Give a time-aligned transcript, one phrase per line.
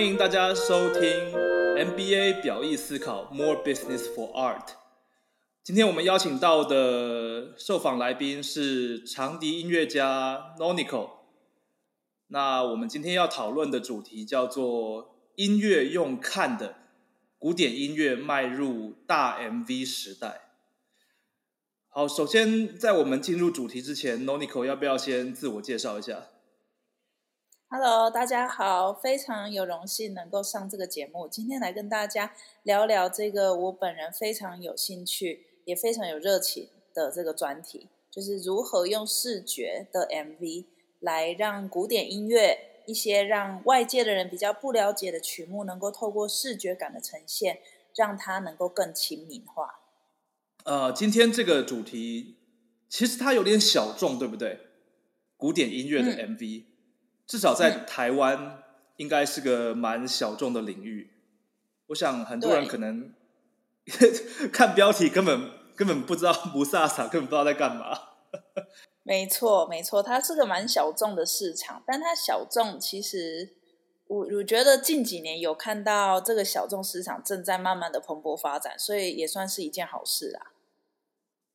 [0.00, 1.02] 欢迎大家收听
[1.76, 4.68] MBA 表意思考 More Business for Art。
[5.62, 11.10] 今天我们邀请到的受访来宾是长笛音乐家 Nonico。
[12.28, 16.76] 那我们今天要讨论的主题叫做音乐用看的，
[17.38, 20.48] 古典音乐迈入大 MV 时代。
[21.90, 26.28] 好，首先在我们进入主题之前，Nonico 要不要先自我介绍一下？
[27.72, 31.28] Hello，大家好，非常有荣幸能够上这个节目。
[31.28, 32.34] 今天来跟大家
[32.64, 40.64] 聊聊这个我本人非常有兴趣，也非常有热情的这个专题，就是如何用视觉的 MV
[40.98, 47.60] 来让古典音乐一些让外界的人比较不了解的曲目，能够透过视觉感的呈现，
[47.94, 49.78] 让它能够更亲民化。
[50.64, 52.34] 呃，今天这个主题
[52.88, 54.58] 其实它有点小众，对不对？
[55.36, 56.64] 古典音乐的 MV。
[57.30, 58.60] 至少在台湾，
[58.96, 61.12] 应该是个蛮小众的领域。
[61.86, 63.14] 我想很多人可能
[64.52, 67.96] 看标题根本根本不知道不飒飒，根本不知道在干嘛。
[69.04, 73.50] 没错，没错，它是个蛮小众的市场，但它小众其实，
[74.08, 80.50] 我我觉得近几年有看到这个小众市场正在慢慢的蓬勃发展，所以也算是一件好事啦。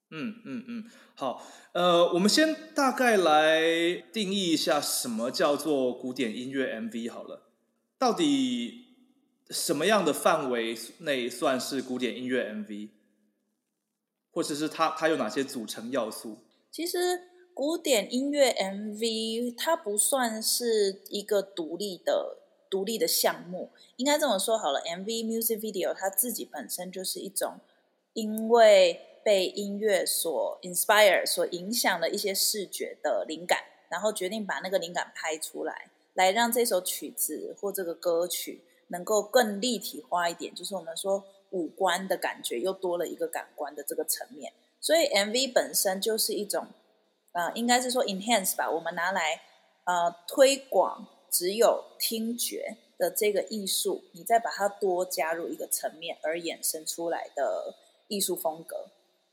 [0.09, 0.83] 嗯嗯嗯，
[1.17, 3.61] 好，呃，我们先大概来
[4.11, 7.44] 定义一下什么叫做古典音乐 MV 好了。
[7.97, 8.88] 到底
[9.49, 12.89] 什么样的范围内算是古典音乐 MV，
[14.31, 16.39] 或者是它它有哪些组成要素？
[16.69, 16.97] 其实
[17.53, 24.81] 古典音乐 MV 它不算是一个独立的独立的项目，应该这么说好了。
[24.81, 27.61] MV music video 它自己本身就是一种
[28.11, 33.57] 因为被音乐所 inspire 所影响的一些视觉的灵感，
[33.89, 44.53] 然后决定把那个灵感拍出来，来让这首曲子或这个歌曲能够更立体化一点，就是我们说五官的感觉又多了一个感官的这个层面。
[44.79, 46.67] 所以 MV 本身就是一种，
[47.31, 49.41] 呃，应该是说 enhance 吧，我们拿来
[49.85, 57.73] 呃推广只有听觉的这个艺术，你再把它多加入一个层面而衍生出来的
[58.07, 58.85] 艺术风格。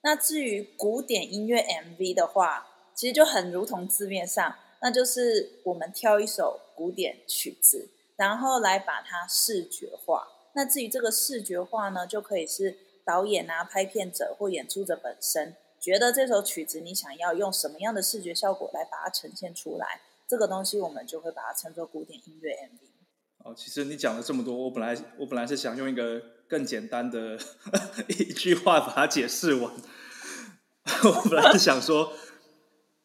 [0.03, 10.27] 那至于古典音乐 MV 的话，其实就很如同字面上，那就是我们挑一首古典曲子，然后来把它视觉化。
[10.55, 22.79] 那至于这个视觉化呢，就可以是导演啊、拍片者或演出者本身觉得这首曲子你想要用什么样的视觉效果来把它呈现出来，这个东西我们就会把它称作古典音乐 MV。
[23.45, 27.39] 哦，其实你讲了这么多，我本来我本来是想用一个更简单的
[28.09, 29.73] 一句话把它解释完。
[31.03, 32.13] 我本来是想说，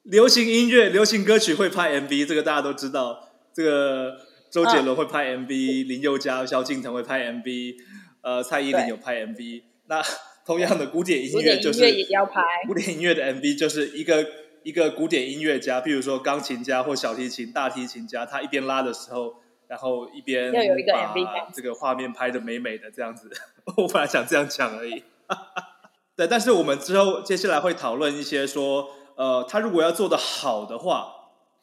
[0.04, 3.30] 流行音乐、流行歌曲会拍 MV，这个大家都知道。
[3.54, 4.18] 这个
[4.52, 7.76] 周杰伦会拍 MV，、林宥嘉、萧敬腾会拍 MV，
[8.22, 9.64] 呃，蔡依林有拍 MV。
[9.86, 10.04] 那
[10.46, 14.28] 同样的古典音乐就是古典音乐也要拍古典音乐的 MV 就是一个
[14.64, 19.36] 一个古典音乐家，譬如说钢琴家或小提琴、大提琴家，他一边拉的时候，
[19.68, 23.30] 然后一边要有一个把 MV 这个画面拍的美美的这样子。
[23.78, 25.04] 我本来想这样讲而已。
[26.16, 31.14] 对，但是我们之后接下来会讨论一些说，呃，他如果要做的好的话，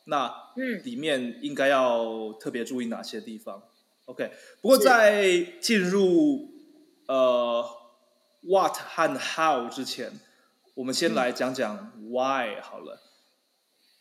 [0.04, 0.26] 那
[0.56, 3.62] 嗯里面应该要特别注意哪些地方
[4.04, 6.50] ？OK，不过在进入
[7.09, 7.64] 呃
[8.43, 10.12] what 和 how 之前，
[10.75, 13.00] 我们先来讲讲 why 好了。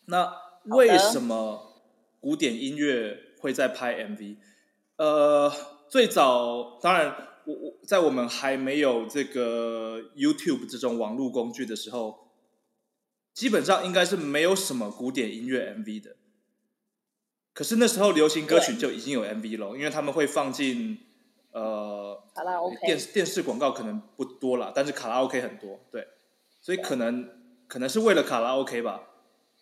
[0.05, 1.81] 那为什么
[2.19, 4.37] 古典音乐会在拍 MV？
[4.95, 5.51] 呃，
[5.89, 12.29] 最早当然，我我在我们还没有这个 YouTube 这种网络工具的时候，
[13.33, 16.15] 基本上应该是没有什么古典音乐 MV 的。
[17.53, 20.97] 可是那时候流行歌曲就已经有 MV 了，因为他们会放进
[21.51, 26.07] 呃好啦，OK，电电视广告可能不多啦，但是卡拉 OK 很多，对，
[26.61, 27.29] 所以可能
[27.67, 29.01] 可能是为了卡拉 OK 吧，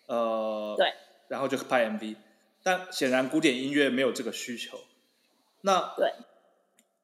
[0.06, 0.86] 呃，对，
[1.28, 2.16] 然后就拍 MV，
[2.62, 4.78] 但显然古典音乐没有这个需求。
[5.62, 6.12] 那对，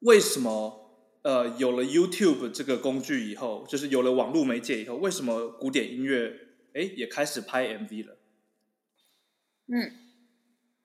[0.01, 0.91] 为什么
[1.23, 6.33] 呃有了 YouTube 这个工具以后，就是有了网络媒介以后，为什么古典音乐
[6.75, 8.17] 哎也开始拍 MV 了？
[9.67, 9.93] 嗯，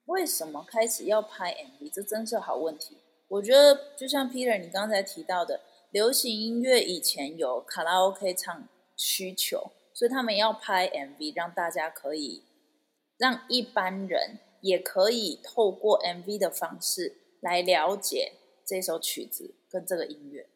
[0.06, 1.90] 为什么开始要拍 MV？
[1.92, 2.98] 这真是好问题。
[3.28, 5.60] 我觉得就像 Peter 你刚才提到的，
[5.90, 12.44] 流行音乐以前有卡拉 OK 唱需求，所以他们要拍 MV，让大家可以
[13.16, 18.32] 让一般人也可以透过 MV 的方式来了解
[18.64, 20.46] 这首曲子跟这个音乐。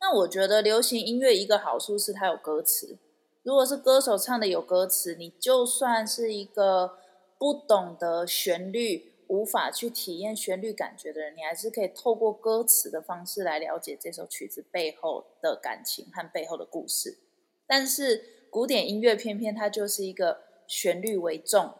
[0.00, 2.96] 那我觉得流行音乐一个好处是它有歌词，
[3.42, 6.98] 如果是歌手唱的有歌词，你就算是一个
[7.38, 17.18] 不懂得旋律无法去体验旋律感觉的人，你还是可以透过歌词的方式来了解这首曲子背后的感情和背后的故事。
[17.66, 20.38] 但是古典音乐偏偏它就是一个
[20.68, 21.74] 旋律为重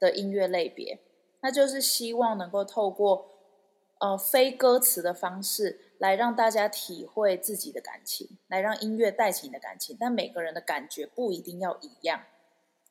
[0.00, 0.98] 的音乐类别，
[1.40, 3.26] 那就是希望能够透过
[4.00, 9.96] 呃非歌词的方式来让大家体会自己的感情，来让音乐带起你的感情。
[9.98, 12.22] 但每个人的感觉不一定要一样。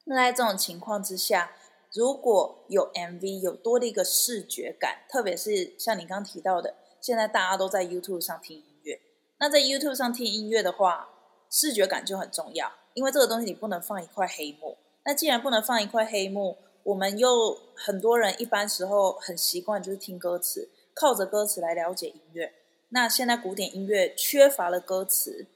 [0.05, 1.51] 那在这种情况之下，
[1.93, 8.99] 如果有 MV，有多的一个视觉感，特别是像你刚提到的，现在大家都在 YouTube 上听音乐。
[9.39, 11.09] 那在 YouTube 上听音乐的话，
[11.49, 14.77] 视觉感就很重要，因为这个东西你不能放一块黑幕。
[15.03, 22.53] 那既然不能放一块黑幕，我们又很多人一般时候很习惯就是听歌词，靠着歌词来了解音乐。
[22.89, 25.47] 那现在古典音乐缺乏了歌词，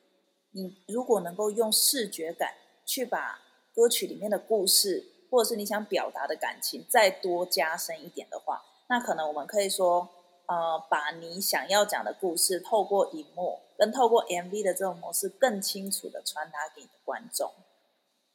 [0.52, 2.54] 你如果能够用视觉感
[2.86, 3.40] 去把
[3.74, 5.14] 歌曲里面的故事。
[5.31, 8.60] 或者是你想表达的感情再多加深一点的话，
[8.90, 10.10] 那可能我们可以说，
[10.48, 17.52] 呃，把你想要讲的故事透过荧幕跟透过 MV 的这种模式更清楚的传达给你的观众。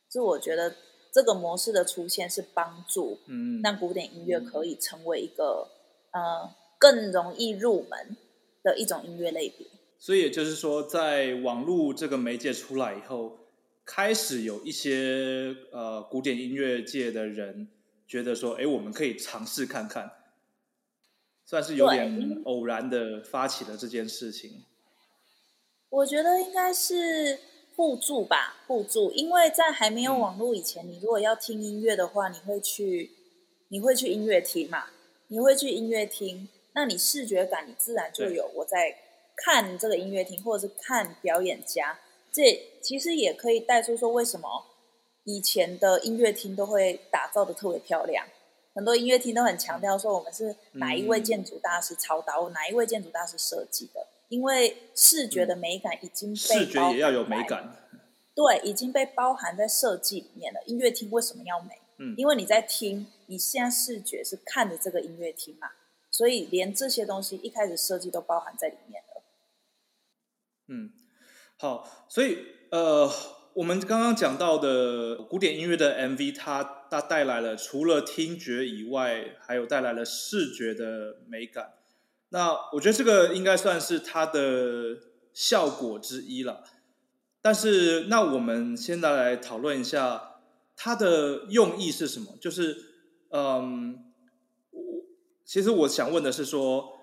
[0.08, 0.73] 就我觉得
[1.14, 5.69] 这个模式的出现是帮助，嗯，让古典音乐可以成为一个
[6.11, 8.16] 呃更容易入门
[8.64, 9.66] 的一种音乐类别。
[9.99, 13.38] 所以也就是说，在网络这个媒介出来以后。
[13.87, 17.69] 开始有一些呃古典音乐界的人
[18.08, 20.10] 觉得说，哎，我们可以尝试看看，
[21.44, 24.64] 算是有点偶然的发起了这件事情。
[25.90, 27.38] 我觉得应该是
[27.76, 29.10] 互助吧，互助。
[29.12, 33.10] 因为在还没有网络以前，你如果要听音乐的话，你会去
[33.68, 34.84] 你会去音乐厅嘛？
[35.28, 38.48] 你会去音乐厅，那你视觉感你自然就有。
[38.54, 38.94] 我在
[39.36, 41.98] 看这个音乐厅，或者是看表演家。
[42.32, 44.48] 这其实也可以带出说，为什么
[45.24, 48.26] 以前的音乐厅都会打造的特别漂亮？
[48.74, 54.06] 很多音乐厅都很强调说，我们是哪一位建筑大师操刀，哪一位建筑大师设计的？
[54.28, 57.76] 因为视觉的美感已经被视觉也要有美感，
[58.34, 60.60] 对，已经被包含在设计里面了。
[60.66, 61.80] 音乐厅为什么要美？
[61.98, 65.68] 嗯，因为你在听，你现在视觉是看着这个音乐厅嘛，
[66.10, 69.22] 所以连这些东西一开始设计都包含在里面了。
[70.68, 70.92] 嗯。
[71.56, 72.38] 好，所以
[72.72, 73.08] 呃，
[73.54, 81.74] 我们刚刚讲到的古典音乐的 MV，它它带来了除了听觉以外，还有带来了视觉的美感。
[82.30, 84.98] 那我觉得这个应该算是它的
[85.32, 86.64] 效果之一了。
[87.40, 90.40] 但是，那我们现在来讨论一下
[90.76, 92.36] 它的用意是什么？
[92.40, 92.76] 就是，
[93.30, 94.04] 嗯，
[94.70, 94.80] 我
[95.44, 97.00] 其实我想问的是说，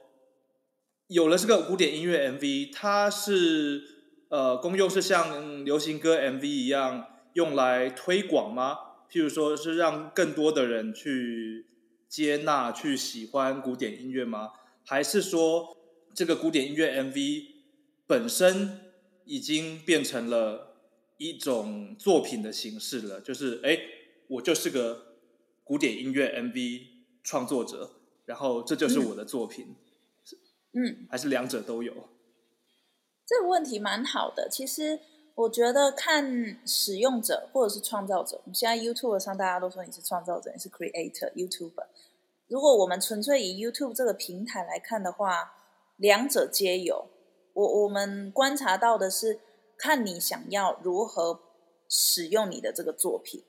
[1.07, 3.97] 有了这个古典音乐 MV，它是。
[4.31, 8.77] 呃，功用是像流行歌 MV 一样用来推广吗？
[9.11, 11.65] 譬如说是让更多的人去
[12.07, 14.51] 接纳、去喜欢古典音乐吗？
[14.85, 15.77] 还是说
[16.13, 17.45] 这个古典音乐 MV
[18.07, 18.79] 本身
[19.25, 20.75] 已经变成了
[21.17, 23.21] 一种作品的形式了？
[23.21, 23.77] 就是哎，
[24.27, 25.15] 我就是个
[25.63, 26.87] 古典音乐 MV
[27.23, 27.91] 创作者，
[28.25, 29.75] 然后这就是我的作品，
[30.73, 32.09] 嗯，还是两者都有？
[33.25, 34.99] 这个问题蛮好的，其实
[35.35, 38.37] 我觉得看使用者或者是创造者。
[38.43, 41.85] 我们现在 YouTube 上大家都说你是创造者，你是 Creator YouTuber。
[42.51, 45.53] 如果我们纯粹以 YouTube 这个平台来看的话，
[45.95, 47.07] 两者皆有。
[47.53, 49.39] 我我们观察到的是，
[49.77, 51.39] 看你想要如何
[51.87, 53.45] 使用你的这个作品。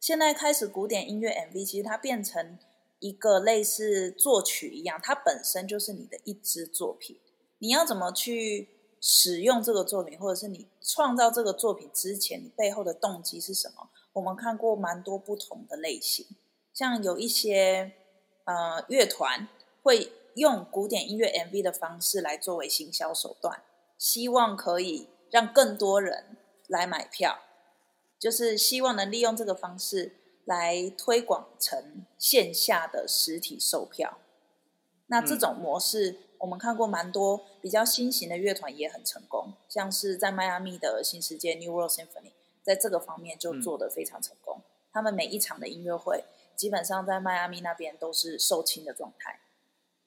[0.00, 2.58] 现在开始，古典音乐 MV 其实它变成
[3.00, 7.20] 一个类似作曲一样，它本身就是你的一支作品。
[7.58, 8.70] 你要怎么去？
[9.00, 13.88] 使用这个作品，或者是你创造这个作品之前，你背后的动机是什么？
[14.14, 16.26] 我们看过蛮多不同的类型，
[16.74, 17.92] 像有一些
[18.48, 19.46] 呃乐团
[19.82, 23.62] 会用古典音乐 MV 的方式来作为行销手段，
[23.98, 27.40] 希望可以让更多人来买票，
[28.18, 30.14] 就是希望能利用这个方式
[30.46, 34.16] 来推广成线下的实体售票。
[35.08, 36.20] 那这种模式。
[36.40, 42.30] 我们看过蛮多比较新型的乐团也很成功，像是在迈阿密的新世界 New World Symphony，
[42.62, 44.62] 在这个方面就做得非常成功。
[44.92, 46.22] 他们每一场的音乐会，
[46.58, 49.40] 基本上在迈阿密那边都是售罄的状态。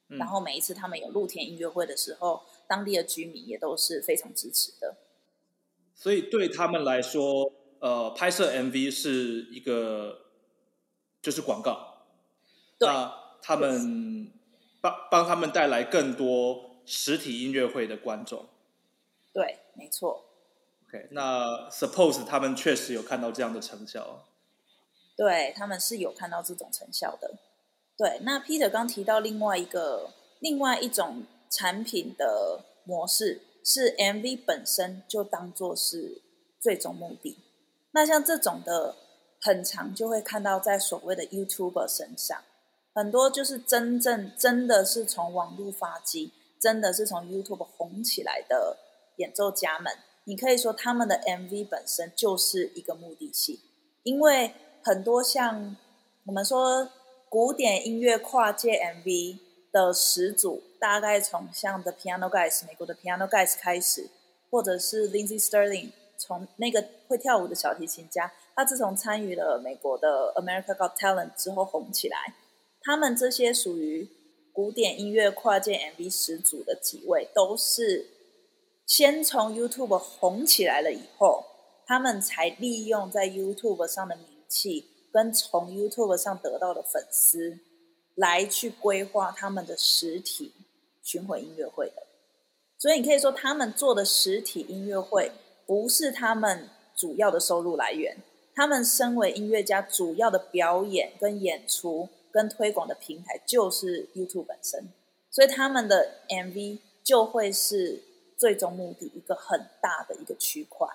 [0.10, 4.98] 然后每一次他们有露天音乐会的时候，当地的居民也都是非常支持的。
[5.96, 10.26] 所以对他们来说，呃，拍摄 MV 是一个
[11.22, 12.04] 就是广告。
[12.80, 14.32] 那他们。
[14.84, 18.50] 帮帮他们带来更多实体音乐会的观众，
[19.32, 20.26] 对，没错。
[20.88, 24.26] OK，那 Suppose 他们确实有看到这样的成效，
[25.18, 27.32] 对他们是有看到这种成效的，
[27.98, 36.22] 对，那 Peter 刚提到另外一个另外一种产品的模式，是 MV 本身就当做是
[36.60, 37.38] 最终目的。
[37.92, 38.96] 那像这种的，
[39.42, 42.42] 很常就会看到在所谓的 YouTuber 身上，
[42.96, 48.78] 很多就是真正真的是从网络发迹，真的是从 YouTube 红起来的
[49.18, 49.94] 演奏家们。
[50.24, 53.60] 你可以说他们的 MV 本身就是一个目的性，
[54.04, 54.54] 因为
[54.84, 55.76] 很多像
[56.26, 56.90] 我们说
[57.30, 59.38] 古典音乐跨界 MV
[59.72, 64.10] 的始祖，大概从像 The Piano Guys 美国的 Piano Guys 开始，
[64.50, 72.34] 或者是 Lindsey Sterling 从那个会跳舞的小提琴家，他自从参与了美国的 America Got Talent 之后红起来，
[72.82, 74.10] 他们这些属于
[74.52, 78.08] 古典音乐跨界 MV 始祖的几位都是。
[78.88, 81.46] 先从 YouTube 红起来了以后，
[81.88, 87.58] 他们才利用在 YouTube 上的名气跟从 YouTube 上得到的粉丝，
[88.16, 90.52] 来去规划他们的实体
[91.02, 92.04] 巡回音乐会的。
[92.78, 95.32] 所以你可以说，他们做的实体音乐会
[95.66, 98.18] 不是他们主要的收入来源。
[98.54, 104.84] 他们身为音乐家，主要的表演跟演出跟推广的平台就是 YouTube 本身。
[105.32, 108.04] 所以他们的 MV 就会是。
[108.42, 110.88] 最终目的一个很大的一个区块，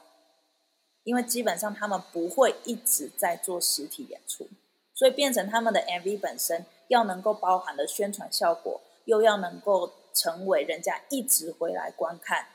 [1.07, 4.49] 因为基本上他们不会一直在做实体演出，
[4.93, 12.49] 所以变成他们的 MV 本身要能够包含的宣传效果，又要能够成为人家一直回来观看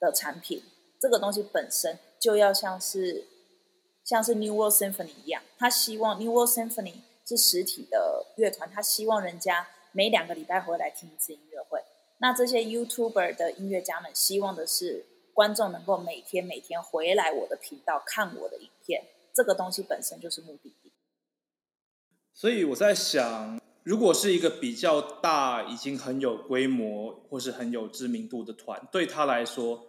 [0.00, 0.62] 的产品，
[0.98, 3.26] 这个东西本身就要像是
[4.02, 6.94] 像是 New World Symphony 一样，他希望 New World Symphony
[7.26, 11.84] 是实体的乐团，他希望人家每两个礼拜回来听一次音乐会。
[12.18, 15.04] 那这些 YouTuber 的音乐家们希望的是
[15.40, 20.92] 观众能够每天每天回来我的频道看我的影片，这个东西本身就是目的地。
[22.34, 29.86] 所以我在想，如果是一个比较大、已经很有规模或是很有知名度的团，对他来说，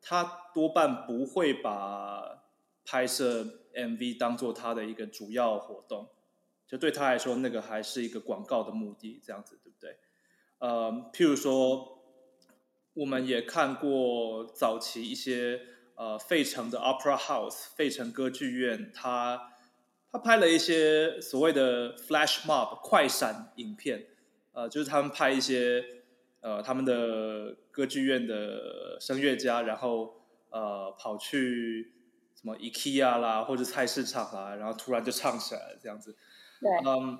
[0.00, 2.44] 他多半不会把
[2.82, 6.08] 拍摄 MV 当做他的一个主要活动，
[6.66, 9.98] 就对他来说，那个还是一个广告的目的，这样子对不对？
[10.56, 11.95] 呃，譬如说，
[12.96, 15.60] 我们也看过早期一些
[15.96, 19.52] 呃费城的 Opera House 费城歌剧院，他
[20.10, 24.06] 他拍了一些所谓的 Flash Mob 快闪影片，
[24.52, 25.84] 呃，就是他们拍一些
[26.40, 31.92] 呃他们的歌剧院的声乐家，然后呃跑去
[32.34, 36.16] 什么 IKEA 啦或者菜市场啦，然后突然就唱起来了这样子，
[36.62, 37.18] 对，嗯。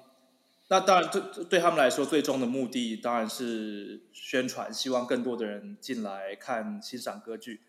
[0.69, 7.61] 那当然，对对他们来说，最终的目的当然是宣传，希望更多的人进来看欣赏歌剧。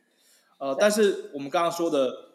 [0.57, 2.29] 呃，但是我们刚刚说的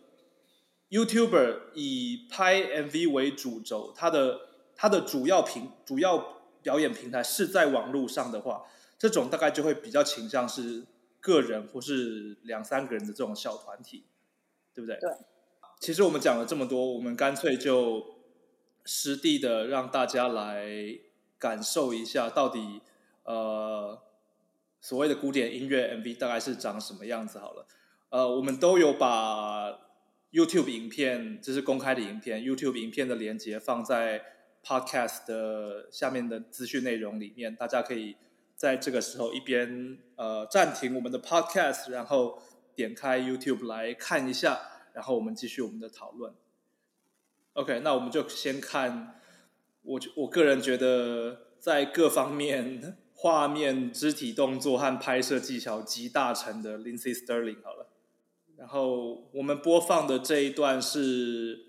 [0.91, 4.41] ，YouTuber 以拍 MV 为主轴，它的
[4.77, 8.63] 它的主要平主要表演平台是在网络上的话，
[8.97, 10.85] 这种大概就会比较倾向是
[11.19, 14.05] 个人或是两三个人的这种小团体，
[14.73, 14.97] 对不对？
[15.01, 15.11] 对。
[15.81, 18.22] 其实我们讲了这么多，我们干脆就。
[18.85, 20.67] 实地的让大家来
[21.39, 22.81] 感受一下，到底
[23.25, 24.01] 呃
[24.81, 27.67] 所谓的古典音乐 MV 大概是长什么样子好了。
[28.11, 29.71] 呃，我们都有把
[30.33, 34.23] YouTube 影片，这是公开的影片，YouTube 影片的连接放在
[34.65, 38.17] Podcast 的下面的资讯内容里面，大家可以
[38.55, 42.43] 在这个时候一边呃暂停我们的 Podcast，然后
[42.75, 44.61] 点开 YouTube 来看一下，
[44.93, 46.35] 然后我们继续我们的讨论。
[47.55, 49.21] OK，那我们就先看
[49.83, 57.89] 我我个人觉得在各方面画面、肢体动作和拍摄技巧集大成的 Lindsey Sterling 好了。
[58.57, 61.67] 然后我们播放的这一段是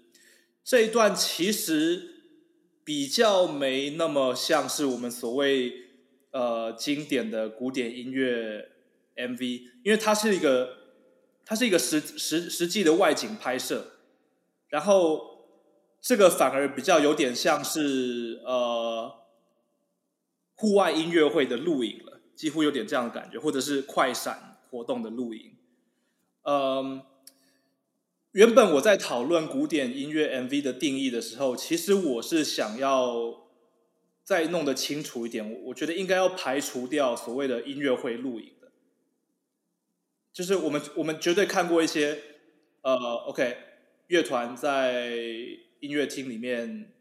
[0.63, 2.22] 这一段，其实
[2.86, 5.74] 比较没那么像是我们所谓
[6.32, 8.70] 呃经典的古典音乐
[9.18, 10.78] MV，因为它是一个
[11.46, 13.98] 它是一个实实实际的外景拍摄，
[14.70, 15.33] 然后。
[16.04, 19.10] 这个反而比较有点像是呃
[20.54, 25.56] 户外音乐会的录影了，几乎有点这样的感觉，或者是快闪活动的录影。
[26.42, 27.02] 嗯，
[28.34, 33.48] 原本我在讨论古典音乐 MV 的定义的时候，其实我是想要
[34.26, 35.50] 再弄得清楚一点。
[35.50, 38.74] 我我觉得应该要排除掉所谓的音乐会录影的，
[40.34, 42.22] 就是我们我们绝对看过一些
[42.82, 42.94] 呃
[43.30, 43.58] ，OK
[44.08, 45.18] 乐团在。
[45.84, 46.94] 音乐厅里面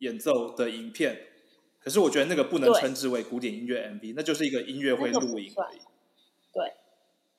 [0.00, 1.28] 演奏的影片，
[1.78, 5.78] 可是我觉得那个不能称之为古典音乐 MV，那就是一个音乐会录影而已。
[6.52, 6.72] 对，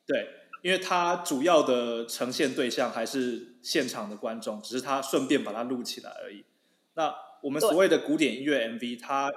[0.08, 0.30] 对，
[0.64, 6.46] 因为它主要的呈现对象还是现场的观众，只是他顺便把它录起来而已。
[6.94, 9.30] 那我们所谓的古典音乐 MV，它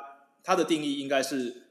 [0.44, 1.64] 它的定义应该是，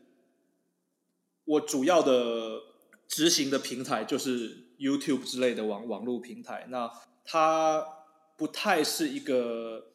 [1.45, 2.59] 我主要的
[3.07, 6.67] 执行的平台就是 YouTube 之类的网网络平台。
[6.69, 6.91] 那
[7.23, 7.96] 它
[8.37, 9.87] 不太是一个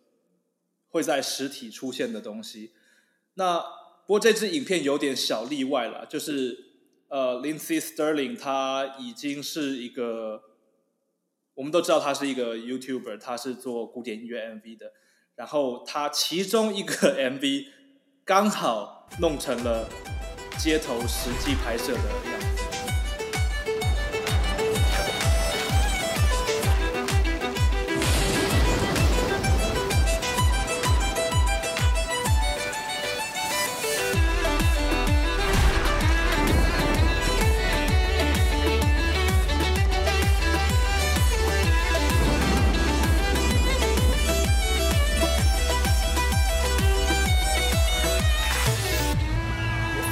[0.88, 2.72] 会在实体出现的东西。
[3.34, 6.58] 那不过这支影片有点小例外了，就是
[7.08, 10.42] 呃，Lindsay Sterling 他已经是一个，
[11.54, 14.92] 我们都知道他是一个 YouTuber，他是做古典音乐 MV 的。
[15.34, 17.66] 然后他其中一个 MV
[18.24, 19.88] 刚好弄成了
[20.58, 21.98] 街头实际拍摄的
[22.30, 22.41] 样子。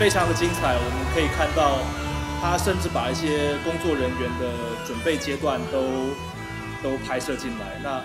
[0.01, 1.77] 非常的精彩，我们可以看到，
[2.41, 4.49] 他甚至把一些工作人员的
[4.87, 6.09] 准备阶段都
[6.83, 8.03] 都拍摄进来，那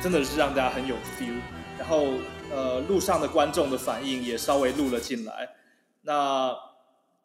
[0.00, 1.34] 真的是让大家很有 feel。
[1.76, 2.06] 然后，
[2.48, 5.48] 呃，路上的观众的反应也稍微录了进来。
[6.02, 6.56] 那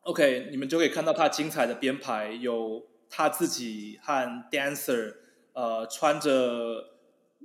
[0.02, 2.82] OK，你们就可以看到他精彩的编排，有
[3.12, 5.14] 他自己和 dancer，
[5.54, 6.32] 呃，穿着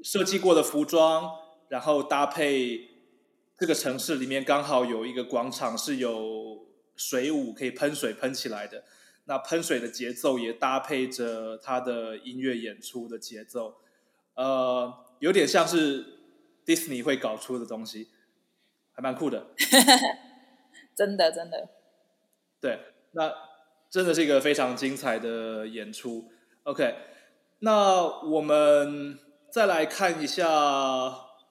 [0.02, 1.32] 设计过的服装，
[1.68, 2.91] 然后搭配。
[3.58, 6.66] 这个城市里面刚好有一个广场是有
[6.96, 8.82] 水舞可以喷水喷起来的，
[9.26, 13.76] 那喷水的节奏也搭配着他的音乐演出的节奏，
[14.34, 16.18] 呃，有点像是
[16.66, 18.08] Disney 会搞出的东西，
[18.94, 19.46] 还蛮酷的。
[20.96, 21.68] 真的，真的。
[22.60, 22.80] 对，
[23.12, 23.32] 那
[23.88, 26.32] 真的是一个非常精彩的演出。
[26.64, 26.96] OK，
[27.60, 29.18] 那我们
[29.50, 30.48] 再来看一下，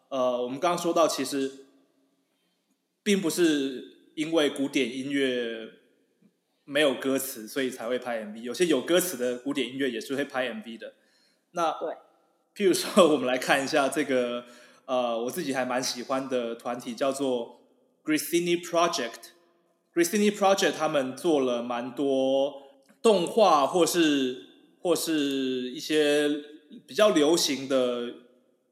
[0.10, 1.61] 呃，我们刚刚说到其实。
[3.03, 5.70] 并不是因为古典音乐
[6.64, 8.42] 没有歌词，所以才会拍 MV。
[8.42, 10.94] 有些有歌词的古典音乐也是会拍 MV 的。
[11.51, 11.96] 那对，
[12.55, 14.46] 譬如说，我们来看一下这个，
[14.85, 17.61] 呃，我自己还蛮喜欢的团体叫做
[18.03, 19.31] Grissini Project。
[19.94, 22.61] Grissini Project 他们做了蛮多
[23.01, 24.46] 动画或是
[24.79, 26.29] 或是一些
[26.87, 28.14] 比较流行的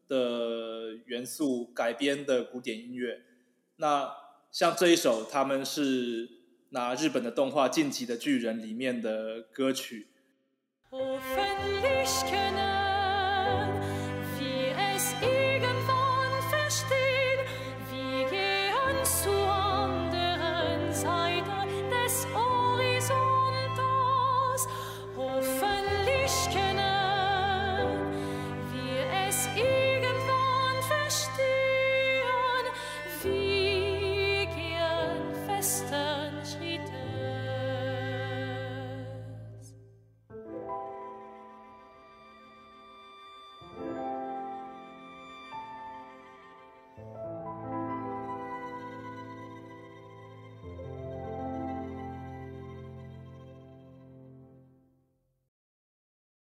[0.07, 3.23] 的元素改编的古典音乐。
[3.75, 4.09] 那
[4.51, 6.27] 像这一首，他们是
[6.69, 10.07] 拿日本的动画《晋级的巨人》里面的歌曲。